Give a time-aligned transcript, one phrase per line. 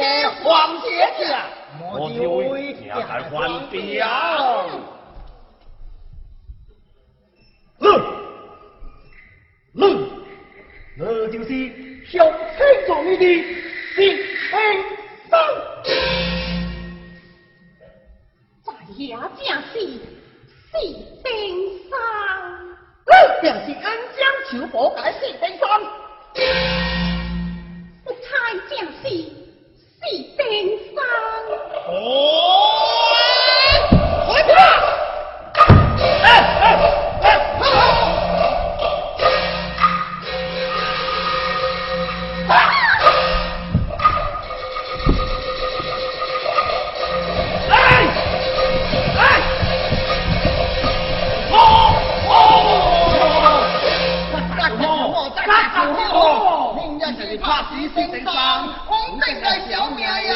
[0.00, 1.46] 呀，
[1.92, 2.18] 我就
[2.50, 3.30] 会加快换
[3.70, 3.76] 表。
[7.80, 7.86] 嗯，
[9.74, 9.82] 嗯，
[10.96, 11.48] 那就是
[12.06, 13.24] 小黑状元的
[13.94, 14.16] 新兵
[15.28, 15.32] 生。
[18.64, 19.00] 在下
[19.36, 19.40] 正
[19.72, 19.74] 是
[20.70, 20.72] 四
[21.22, 21.26] 兵
[21.88, 21.92] 生，
[23.42, 23.84] 正是恩
[24.16, 24.18] 将
[24.50, 25.62] 仇报的四兵生。
[57.98, 60.32] 拍死四地上，我定係小命也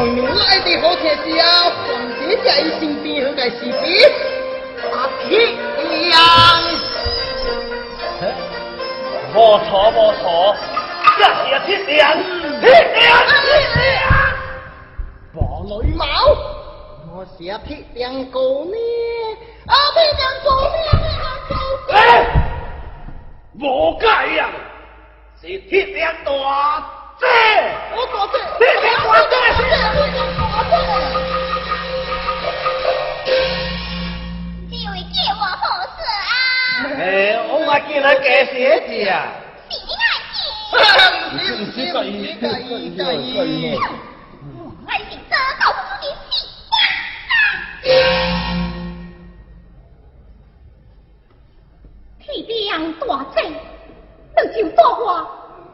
[0.00, 1.44] 王牛来的好天子啊！
[1.92, 2.50] 王姐在
[2.80, 3.70] 身边好个士兵，
[4.90, 5.28] 阿铁
[6.08, 6.16] 亮。
[9.34, 10.56] 冇错冇错，
[11.18, 12.16] 这是铁梁，
[12.62, 12.98] 铁梁
[13.42, 13.44] 铁
[13.76, 13.84] 梁。
[15.34, 15.36] 无
[15.82, 16.06] 礼貌，
[17.12, 18.24] 我是娘阿铁娘
[19.66, 19.76] 阿
[21.92, 22.00] 哎，
[23.60, 24.06] 无解
[24.36, 24.48] 呀，
[25.42, 26.30] 是铁娘大
[27.20, 27.26] 姐。
[27.94, 28.88] 我大姐，铁梁
[29.30, 29.60] 大姐。
[34.70, 36.26] 这位叫我何事啊？
[36.98, 37.04] 哎，
[37.48, 38.54] 我还见来假鞋
[38.86, 39.12] 子啊！
[39.68, 40.02] 你爱
[41.30, 42.98] 唔是唔是，介意介意介
[43.44, 43.50] 意。
[44.56, 44.58] 我
[44.88, 46.32] 爱是这狗不的死
[52.18, 53.06] 铁梁大，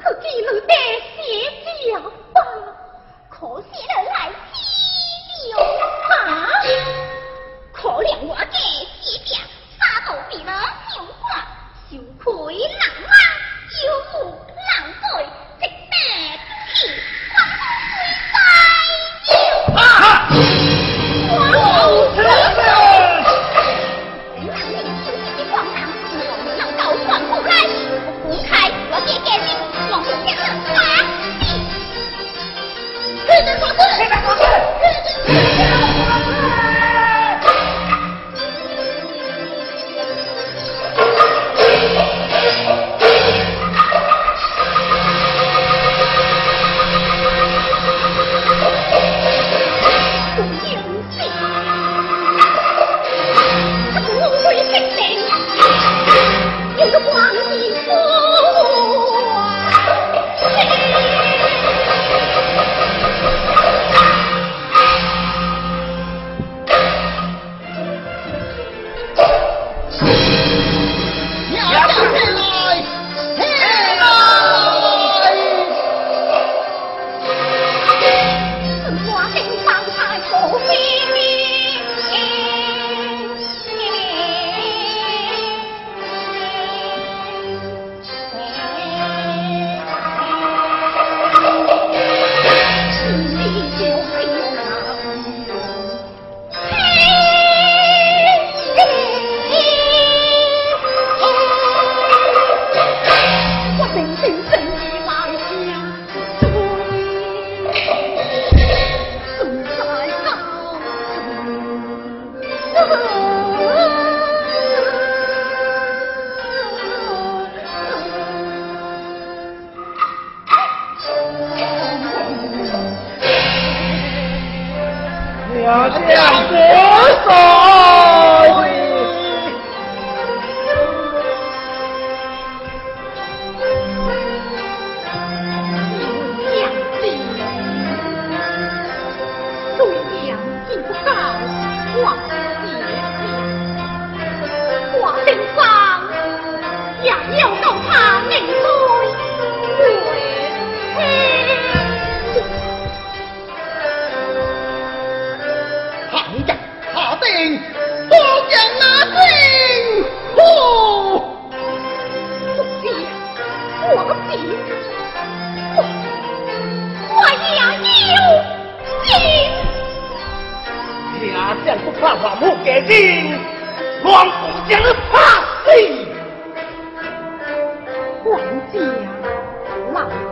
[0.06, 0.73] 可记你的
[1.17, 1.99] 写脚
[2.32, 2.38] 吧。
[3.29, 5.56] 可惜人来欺了
[6.08, 6.08] 他，
[7.73, 8.56] 可怜我这
[9.03, 9.37] 写表
[9.76, 10.47] 杀到别人
[10.94, 11.26] 手下，
[11.91, 12.81] 羞愧难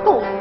[0.04, 0.33] 不